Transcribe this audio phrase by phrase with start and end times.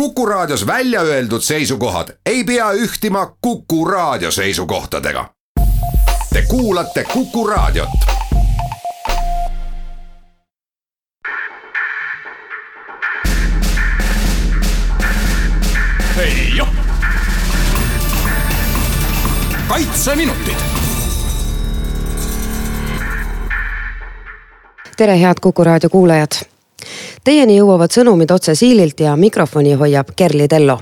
[0.00, 5.30] Kuku Raadios välja öeldud seisukohad ei pea ühtima Kuku Raadio seisukohtadega.
[6.32, 7.88] Te kuulate Kuku Raadiot.
[19.68, 20.54] Kaitseminutid.
[24.96, 26.55] tere, head Kuku Raadio kuulajad
[27.24, 30.78] Teieni jõuavad sõnumid otse Siililt ja mikrofoni hoiab Kerli Tello.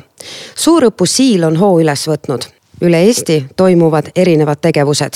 [0.55, 2.43] suurõppus Siil on hoo üles võtnud.
[2.83, 5.15] üle Eesti toimuvad erinevad tegevused.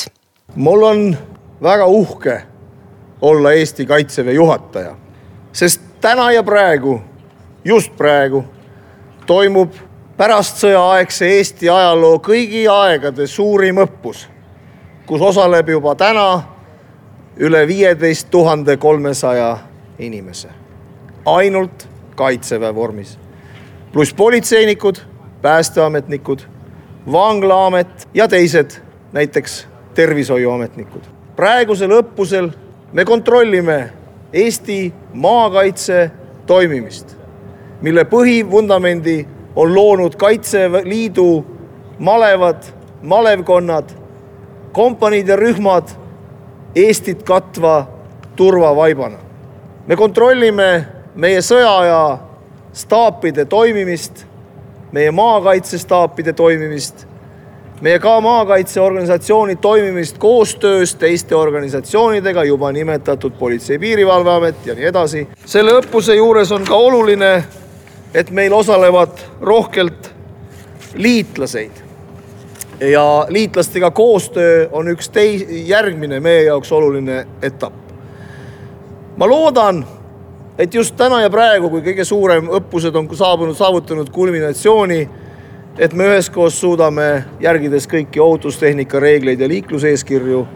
[0.54, 1.16] mul on
[1.62, 2.42] väga uhke
[3.20, 4.96] olla Eesti Kaitseväe juhataja,
[5.52, 7.00] sest täna ja praegu,
[7.64, 8.44] just praegu
[9.26, 9.72] toimub
[10.16, 14.26] pärastsõjaaegse Eesti ajaloo kõigi aegade suurim õppus,
[15.06, 16.42] kus osaleb juba täna
[17.36, 19.58] üle viieteist tuhande kolmesaja
[19.98, 20.67] inimese
[21.24, 23.18] ainult kaitseväe vormis.
[23.92, 24.96] pluss politseinikud,
[25.42, 26.38] päästeametnikud,
[27.12, 28.70] vanglaamet ja teised,
[29.12, 31.02] näiteks tervishoiuametnikud.
[31.36, 32.50] praegusel õppusel
[32.92, 33.90] me kontrollime
[34.32, 36.10] Eesti maakaitse
[36.46, 37.16] toimimist,
[37.82, 41.46] mille põhivundamendi on loonud Kaitseliidu
[41.98, 42.62] malevad,
[43.02, 43.90] malevkonnad,
[44.72, 45.88] kompaniid ja rühmad
[46.74, 47.88] Eestit katva
[48.36, 49.18] turvavaibana.
[49.86, 50.86] me kontrollime
[51.18, 52.18] meie sõjaaja
[52.78, 54.24] staapide toimimist,
[54.94, 57.06] meie maakaitsestaapide toimimist,
[57.82, 65.26] meie ka maakaitseorganisatsiooni toimimist koostöös teiste organisatsioonidega, juba nimetatud Politsei-Piirivalveamet ja nii edasi.
[65.44, 67.44] selle õppuse juures on ka oluline,
[68.14, 70.14] et meil osalevad rohkelt
[70.94, 71.84] liitlaseid
[72.80, 77.74] ja liitlastega koostöö on üks tei-, järgmine meie jaoks oluline etapp.
[79.16, 79.86] ma loodan
[80.58, 85.00] et just täna ja praegu, kui kõige suurem õppused on saabunud, saavutanud kulminatsiooni,
[85.78, 90.46] et me üheskoos suudame, järgides kõiki ohutustehnika reegleid ja liikluseeskirju,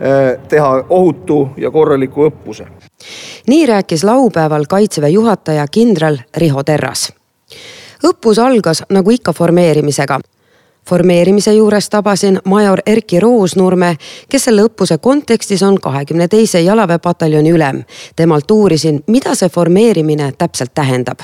[0.00, 2.66] eh, teha ohutu ja korraliku õppuse.
[3.46, 7.12] nii rääkis laupäeval kaitseväe juhataja kindral Riho Terras.
[8.04, 10.20] õppus algas nagu ikka formeerimisega
[10.90, 13.94] formeerimise juures tabasin major Erki Roosnurme,
[14.28, 17.84] kes selle õppuse kontekstis on kahekümne teise jalaväepataljoni ülem.
[18.16, 21.22] temalt uurisin, mida see formeerimine täpselt tähendab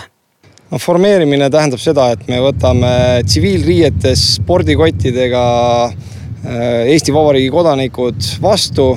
[0.71, 2.93] no formeerimine tähendab seda, et me võtame
[3.27, 5.45] tsiviilriietes spordikottidega
[5.87, 8.93] äh, Eesti Vabariigi kodanikud vastu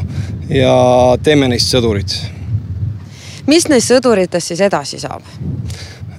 [0.50, 0.74] ja
[1.24, 2.16] teeme neist sõdurid.
[3.48, 5.26] mis neist sõduritest siis edasi saab?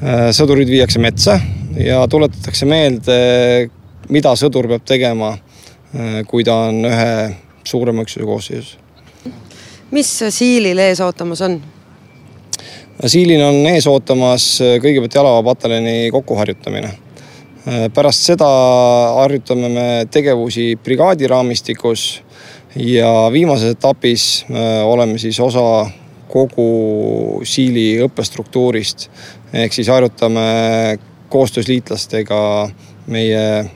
[0.02, 1.38] Äh, sõdurid viiakse metsa
[1.78, 3.18] ja tuletatakse meelde
[4.08, 5.34] mida sõdur peab tegema,
[5.94, 7.12] äh, kui ta on ühe
[7.64, 8.78] suurema üksuse koosseisus.
[9.90, 11.60] mis Siilil ees ootamas on?
[13.06, 16.90] Siilil on ees ootamas äh, kõigepealt jalaväepataljoni kokkuharjutamine.
[17.68, 18.48] Äh, pärast seda
[19.20, 22.22] harjutame me tegevusi brigaadi raamistikus
[22.76, 24.44] ja viimases etapis
[24.86, 25.90] oleme siis osa
[26.30, 29.08] kogu Siili õppestruktuurist.
[29.52, 32.70] ehk siis harjutame koostöös liitlastega
[33.06, 33.70] meie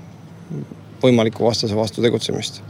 [1.04, 2.62] võimaliku vastase vastu tegutsemist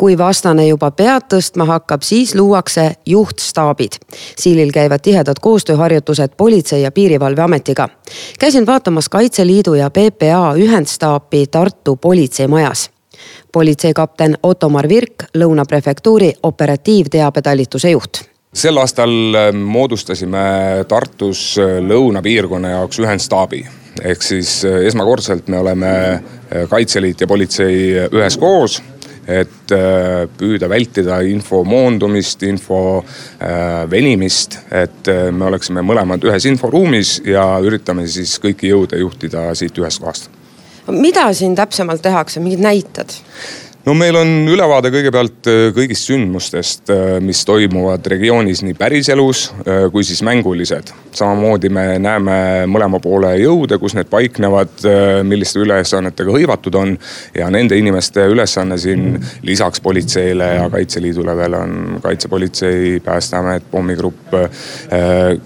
[0.00, 3.98] kui vastane juba pead tõstma hakkab, siis luuakse juhtstaabid.
[4.36, 7.88] Siilil käivad tihedad koostööharjutused Politsei- ja Piirivalveametiga.
[8.38, 12.90] käisin vaatamas Kaitseliidu ja PPA ühendstaapi Tartu politseimajas.
[13.52, 18.22] politseikapten Ottomar Virk, Lõuna prefektuuri operatiivteabetalituse juht
[18.54, 19.10] sel aastal
[19.64, 20.38] moodustasime
[20.88, 21.56] Tartus
[21.88, 23.66] lõunapiirkonna jaoks ühendstaabi
[24.02, 25.90] ehk siis esmakordselt me oleme
[26.70, 28.80] Kaitseliit ja politsei üheskoos
[29.30, 36.46] et äh, püüda vältida info moondumist, info äh, venimist, et äh, me oleksime mõlemad ühes
[36.50, 40.30] inforuumis ja üritame siis kõiki jõude juhtida siit ühest kohast.
[40.90, 43.14] mida siin täpsemalt tehakse, mingid näited?
[43.86, 49.86] No meil on ülevaade kõigepealt äh, kõigist sündmustest, äh, mis toimuvad regioonis nii päriselus äh,
[49.92, 50.92] kui siis mängulised.
[51.16, 52.36] samamoodi me näeme
[52.70, 54.84] mõlema poole jõude, kus need paiknevad,
[55.26, 56.92] milliste ülesannetega hõivatud on.
[57.34, 64.34] ja nende inimeste ülesanne siin lisaks politseile ja Kaitseliidule veel on kaitsepolitsei, päästeamet, pommigrupp.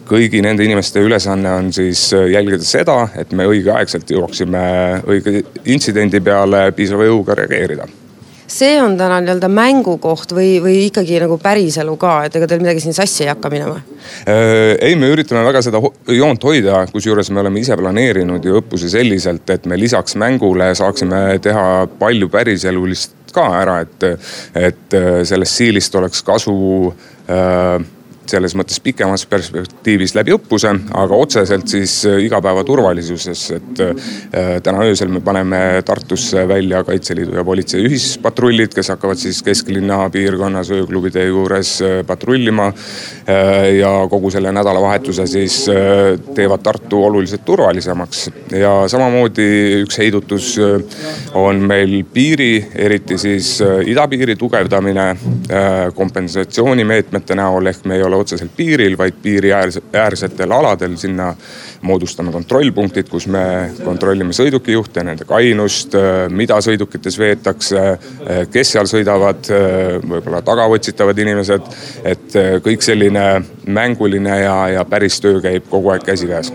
[0.09, 4.64] kõigi nende inimeste ülesanne on siis jälgida seda, et me õigeaegselt jõuaksime
[5.09, 7.88] õige intsidendi peale piisava jõuga reageerida
[8.55, 12.85] see on täna nii-öelda mängukoht või, või ikkagi nagu päriselu ka, et ega teil midagi
[12.85, 13.81] siin sassi ei hakka minema?
[14.29, 15.81] Äh, ei, me üritame väga seda
[16.15, 21.25] joont hoida, kusjuures me oleme ise planeerinud ju õppusi selliselt, et me lisaks mängule saaksime
[21.45, 21.67] teha
[21.99, 24.06] palju päriselulist ka ära, et,
[24.55, 26.57] et äh, sellest siilist oleks kasu
[27.27, 27.79] äh,
[28.31, 33.82] selles mõttes pikemas perspektiivis läbi õppuse, aga otseselt siis igapäevaturvalisuses, et
[34.65, 40.71] täna öösel me paneme Tartusse välja Kaitseliidu ja politsei ühispatrullid, kes hakkavad siis kesklinna piirkonnas
[40.75, 41.76] ööklubide juures
[42.06, 42.73] patrullima.
[43.79, 45.65] ja kogu selle nädalavahetuse siis
[46.35, 49.47] teevad Tartu oluliselt turvalisemaks ja samamoodi
[49.85, 50.55] üks heidutus
[51.35, 55.06] on meil piiri, eriti siis idapiiri tugevdamine
[55.94, 61.32] kompensatsioonimeetmete näol, ehk me ei ole otseselt piiril, vaid piiriäärsetel aladel, sinna
[61.84, 63.44] moodustame kontrollpunktid, kus me
[63.84, 65.96] kontrollime sõidukijuhte, nende kainust,
[66.32, 67.82] mida sõidukites veetakse,
[68.52, 69.50] kes seal sõidavad,
[70.05, 71.75] võib-olla tagaotsitavad inimesed.
[72.05, 76.52] et kõik selline mänguline ja, ja päris töö käib kogu aeg käsikäes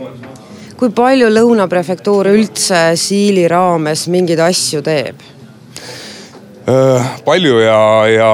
[0.79, 5.38] kui palju Lõuna prefektuur üldse Siili raames mingeid asju teeb?
[7.25, 7.79] Palju ja,
[8.11, 8.31] ja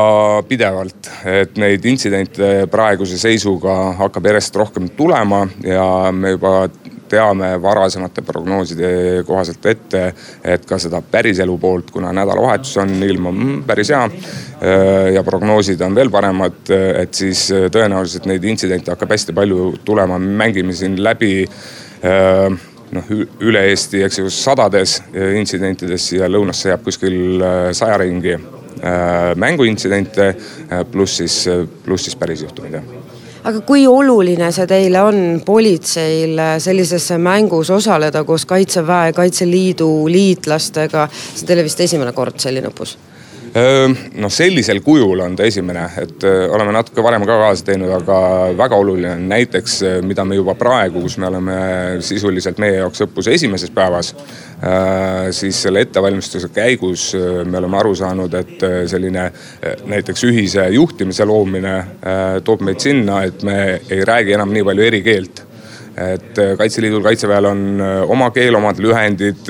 [0.48, 6.68] pidevalt, et neid intsidente praeguse seisuga hakkab järjest rohkem tulema ja me juba
[7.10, 10.04] teame varasemate prognooside kohaselt ette,
[10.44, 14.04] et ka seda päriselu poolt, kuna nädalavahetus on, ilm on päris hea
[15.14, 20.34] ja prognoosid on veel paremad, et siis tõenäoliselt neid intsidente hakkab hästi palju tulema, me
[20.44, 21.46] mängime siin läbi
[22.96, 23.10] noh
[23.44, 27.42] üle Eesti, eks ju, sadades intsidentides ja lõunasse jääb kuskil
[27.76, 28.38] saja ringi
[29.40, 30.30] mänguintsidente
[30.92, 31.42] pluss siis,
[31.86, 32.94] pluss siis päris juhtumid jah
[33.46, 41.08] aga kui oluline see teile on politseil sellises mängus osaleda koos Kaitseväe, Kaitseliidu liitlastega?
[41.12, 42.96] see on teile vist esimene kord selline õppus
[43.56, 48.18] noh, sellisel kujul on ta esimene, et oleme natuke varem ka kaasa teinud, aga
[48.58, 51.56] väga oluline on näiteks, mida me juba praegu, kus me oleme
[52.04, 54.14] sisuliselt meie jaoks õppuse esimeses päevas.
[55.32, 57.14] siis selle ettevalmistuse käigus
[57.46, 59.32] me oleme aru saanud, et selline
[59.86, 61.76] näiteks ühise juhtimise loomine
[62.44, 65.46] toob meid sinna, et me ei räägi enam nii palju eri keelt
[65.96, 67.62] et Kaitseliidul, Kaitseväel on
[68.12, 69.48] oma keel, omad lühendid,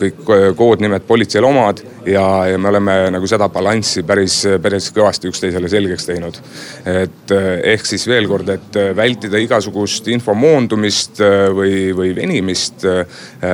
[0.00, 0.22] kõik
[0.58, 6.08] koodnimed politseil omad ja, ja me oleme nagu seda balanssi päris, päris kõvasti üksteisele selgeks
[6.08, 6.40] teinud.
[6.88, 7.34] et
[7.74, 11.22] ehk siis veel kord, et vältida igasugust info moondumist
[11.54, 12.86] või, või venimist,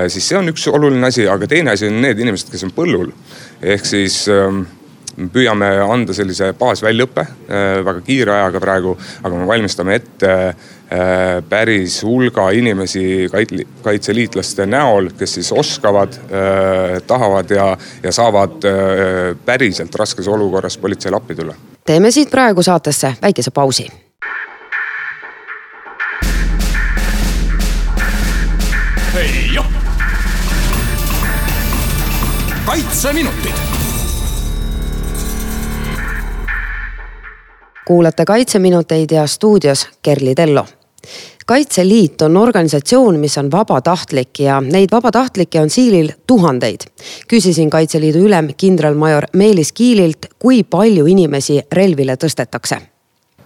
[0.09, 3.13] siis see on üks oluline asi, aga teine asi on need inimesed, kes on põllul.
[3.61, 4.23] ehk siis
[5.16, 7.26] me püüame anda sellise baasväljaõppe
[7.87, 10.32] väga kiire ajaga praegu, aga me valmistame ette
[10.94, 13.31] Äh, päris hulga inimesi
[13.82, 21.16] kaitseliitlaste näol, kes siis oskavad, äh, tahavad ja, ja saavad äh, päriselt raskes olukorras politseile
[21.16, 21.55] appi tulla.
[21.87, 23.88] teeme siit praegu saatesse väikese pausi.
[32.66, 33.63] kaitseminutid
[37.85, 40.67] kuulate Kaitseminuteid ja stuudios Kerli Tello
[41.47, 46.81] kaitseliit on organisatsioon, mis on vabatahtlik ja neid vabatahtlikke on siilil tuhandeid.
[47.29, 52.81] küsisin Kaitseliidu ülem kindralmajor Meelis Kiililt, kui palju inimesi relvile tõstetakse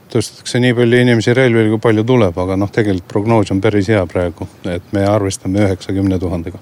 [0.09, 4.07] tõstetakse nii palju inimesi relvile, kui palju tuleb, aga noh, tegelikult prognoos on päris hea
[4.09, 6.59] praegu, et me arvestame üheksakümne tuhandega.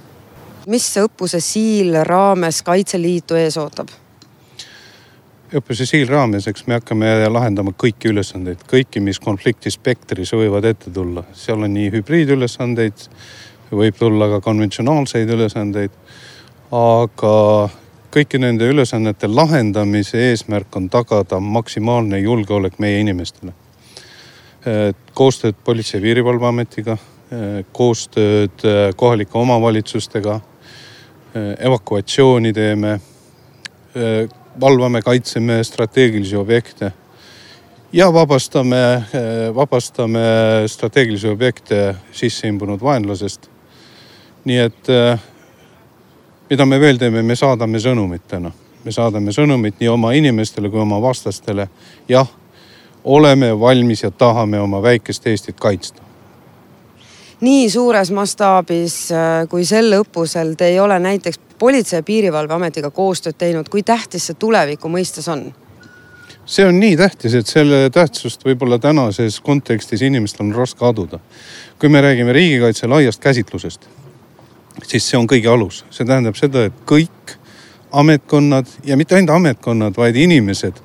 [0.67, 3.89] mis õppuse Siil raames Kaitseliitu ees ootab?
[5.55, 10.91] Õppuse siil raames, eks me hakkame lahendama kõiki ülesandeid, kõiki, mis konflikti spektris võivad ette
[10.91, 11.23] tulla.
[11.33, 13.07] seal on nii hübriidülesandeid,
[13.71, 15.91] võib tulla ka konventsionaalseid ülesandeid.
[16.73, 17.69] aga
[18.11, 23.53] kõiki nende ülesannete lahendamise eesmärk on tagada maksimaalne julgeolek meie inimestele.
[25.15, 26.97] koostööd Politsei- ja Piirivalveametiga,
[27.73, 28.63] koostööd
[28.97, 30.41] kohalike omavalitsustega,
[31.59, 32.99] evakuatsiooni teeme
[34.61, 36.93] valvame, kaitseme strateegilisi objekte
[37.93, 39.03] ja vabastame,
[39.55, 40.21] vabastame
[40.67, 43.51] strateegilisi objekte sisse imbunud vaenlasest.
[44.45, 44.89] nii et
[46.51, 48.53] mida me veel teeme, me saadame sõnumit täna,
[48.85, 51.69] me saadame sõnumit nii oma inimestele kui oma vastastele.
[52.09, 52.29] jah,
[53.05, 56.03] oleme valmis ja tahame oma väikest Eestit kaitsta
[57.41, 59.09] nii suures mastaabis
[59.51, 64.37] kui sel õppusel te ei ole näiteks Politsei- ja Piirivalveametiga koostööd teinud, kui tähtis see
[64.39, 65.53] tuleviku mõistes on?
[66.47, 71.19] see on nii tähtis, et selle tähtsust võib-olla tänases kontekstis inimestel on raske aduda.
[71.79, 73.89] kui me räägime riigikaitse laiast käsitlusest,
[74.87, 77.37] siis see on kõige alus, see tähendab seda, et kõik
[77.93, 80.79] ametkonnad ja mitte ainult ametkonnad, vaid inimesed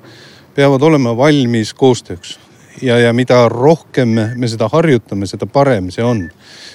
[0.54, 2.38] peavad olema valmis koostööks
[2.82, 6.28] ja, ja mida rohkem me seda harjutame, seda parem see on.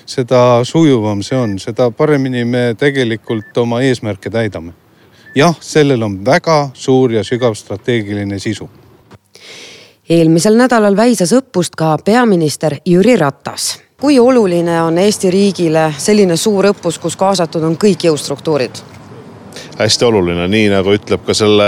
[0.06, 4.74] seda sujuvam see on, seda paremini me tegelikult oma eesmärke täidame.
[5.36, 8.70] jah, sellel on väga suur ja sügav strateegiline sisu
[10.10, 13.80] eelmisel nädalal väisas õppust ka peaminister Jüri Ratas.
[14.02, 18.72] kui oluline on Eesti riigile selline suur õppus, kus kaasatud on kõik jõustruktuurid?
[19.78, 21.68] Hästi oluline, nii nagu ütleb ka selle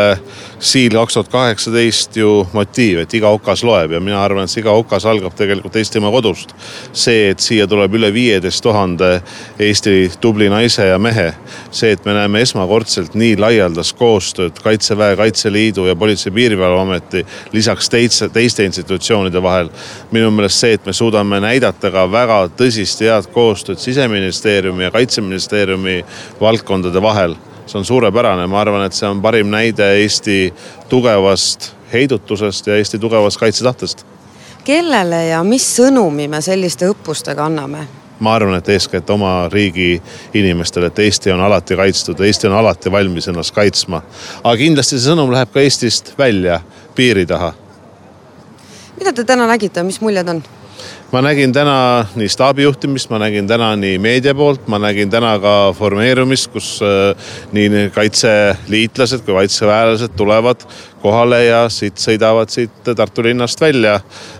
[0.60, 4.64] siil kaks tuhat kaheksateist ju motiiv, et iga okas loeb ja mina arvan, et see
[4.64, 6.56] iga okas algab tegelikult Eestimaa kodust.
[6.94, 9.22] see, et siia tuleb üle viieteist tuhande
[9.60, 11.34] Eesti tubli naise ja mehe,
[11.72, 17.90] see, et me näeme esmakordselt nii laialdast koostööd Kaitseväe, Kaitseliidu ja Politsei- ja Piirivalveameti lisaks
[17.90, 19.70] teiste, teiste institutsioonide vahel.
[20.12, 26.06] minu meelest see, et me suudame näidata ka väga tõsist head koostööd siseministeeriumi ja kaitseministeeriumi
[26.42, 27.36] valdkondade vahel
[27.70, 30.54] see on suurepärane, ma arvan, et see on parim näide Eesti
[30.90, 34.06] tugevast heidutusest ja Eesti tugevast kaitsetahtest.
[34.64, 37.88] kellele ja mis sõnumi me selliste õppustega anname?
[38.20, 40.02] ma arvan, et eeskätt oma riigi
[40.34, 44.02] inimestele, et Eesti on alati kaitstud, Eesti on alati valmis ennast kaitsma.
[44.44, 46.62] aga kindlasti see sõnum läheb ka Eestist välja,
[46.96, 47.54] piiri taha.
[48.98, 50.44] mida te täna nägite, mis muljed on?
[51.12, 55.34] Ma nägin täna nii staabi juhtimist, ma nägin täna nii meedia poolt, ma nägin täna
[55.42, 60.66] ka formeerumist, kus äh, nii kaitseliitlased kui kaitseväelased tulevad
[61.02, 64.00] kohale ja siit sõidavad siit Tartu linnast välja,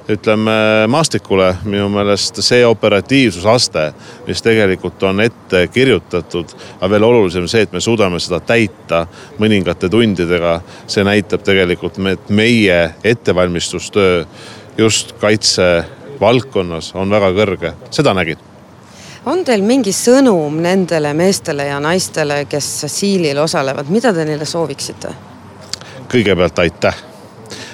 [0.10, 1.56] ütleme maastikule.
[1.64, 3.92] minu meelest see operatiivsusaste,
[4.28, 9.06] mis tegelikult on ette kirjutatud, aga veel olulisem see, et me suudame seda täita
[9.40, 14.26] mõningate tundidega, see näitab tegelikult, et meie ettevalmistustöö
[14.78, 15.86] just kaitse
[16.22, 18.48] valdkonnas on väga kõrge, seda nägin
[19.26, 25.14] on teil mingi sõnum nendele meestele ja naistele, kes siilil osalevad, mida te neile sooviksite?
[26.10, 26.96] kõigepealt aitäh.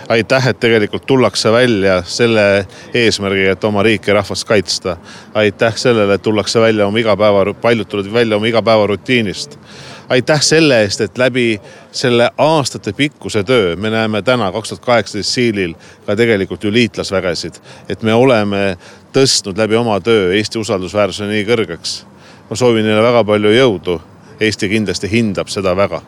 [0.10, 4.98] aitäh, et tegelikult tullakse välja selle eesmärgiga, et oma riiki ja rahvast kaitsta.
[5.34, 9.60] aitäh sellele, et tullakse välja oma igapäeva, paljud tulevad välja oma igapäevarutiinist
[10.10, 15.76] aitäh selle eest, et läbi selle aastatepikkuse töö me näeme täna, kaks tuhat kaheksateist siilil
[16.06, 17.54] ka tegelikult ju liitlasvägesid.
[17.90, 18.78] et me oleme
[19.14, 22.04] tõstnud läbi oma töö Eesti usaldusväärsuse nii kõrgeks.
[22.50, 24.02] ma soovin neile väga palju jõudu.
[24.40, 26.02] Eesti kindlasti hindab seda väga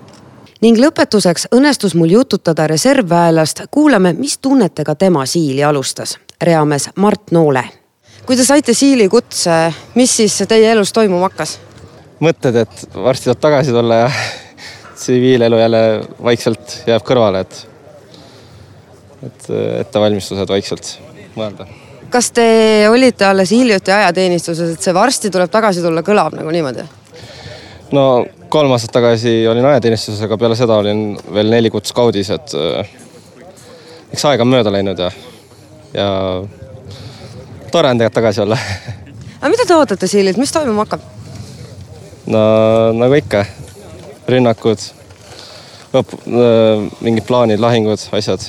[0.62, 6.18] ning lõpetuseks õnnestus mul jututada reservväelast, kuulame, mis tunnetega tema siili alustas.
[6.42, 7.64] reamees Mart Noole.
[8.26, 11.60] kui te saite siili kutse, mis siis teie elus toimuma hakkas?
[12.24, 14.12] Mõtted, et varsti tuleb tagasi tulla ja
[14.98, 15.82] tsiviilelu jälle
[16.24, 17.60] vaikselt jääb kõrvale, et,
[19.28, 19.50] et
[19.82, 20.94] ettevalmistused vaikselt
[21.38, 21.68] mõelda.
[22.10, 22.48] kas te
[22.90, 26.86] olite alles hiljuti ajateenistuses, et see varsti tuleb tagasi tulla, kõlab nagu niimoodi?
[27.94, 32.56] no kolm aastat tagasi olin ajateenistuses, aga peale seda olin veel neli kuud skaudis, et
[34.14, 35.12] eks aeg on mööda läinud ja,
[35.94, 36.08] ja
[37.72, 38.58] tore on tegelikult tagasi olla
[39.42, 41.17] aga mida te ootate siililt, mis toimuma hakkab?
[42.28, 42.44] No
[42.98, 43.44] nagu ikka,
[44.28, 44.84] rünnakud,
[47.02, 48.44] mingid plaanid, lahingud, asjad.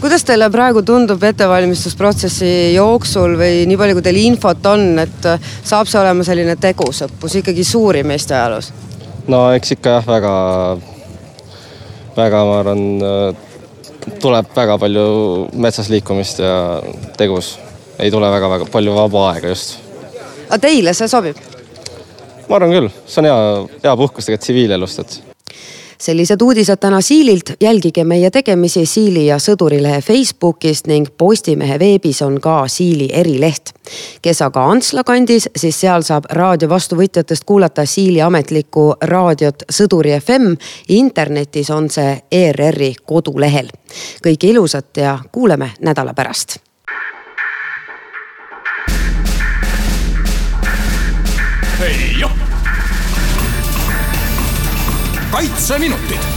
[0.00, 5.28] kuidas teile praegu tundub ettevalmistusprotsessi jooksul või nii palju, kui teil infot on, et
[5.64, 8.70] saab see olema selline tegus õppus, ikkagi suurim Eesti ajaloos?
[9.28, 10.34] no eks ikka jah, väga,
[12.16, 12.84] väga, ma arvan,
[14.20, 15.06] tuleb väga palju
[15.56, 16.54] metsas liikumist ja
[17.18, 17.56] tegus.
[17.98, 19.78] ei tule väga-väga palju vaba aega just.
[20.46, 21.53] aga teile see sobib?
[22.48, 23.38] Ma arvan küll, see on hea,
[23.86, 25.34] hea puhkus tegelikult tsiviilelust, et
[26.04, 32.40] sellised uudised täna Siililt, jälgige meie tegemisi Siili ja Sõdurilehe Facebookist ning Postimehe veebis on
[32.40, 33.72] ka Siili erileht.
[34.22, 40.54] kes aga Antsla kandis, siis seal saab raadio vastuvõtjatest kuulata Siili ametlikku raadiot Sõduri FM.
[40.88, 43.68] internetis on see ERR-i kodulehel.
[44.26, 46.63] kõike ilusat ja kuuleme nädala pärast
[51.84, 52.30] hei joh.
[55.30, 56.33] kaitseminutid